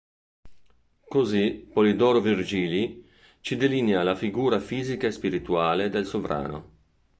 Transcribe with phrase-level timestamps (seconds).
[1.07, 3.07] Così Polidoro Virgili
[3.41, 6.69] ci delinea la figura fisica e spirituale del sovrano.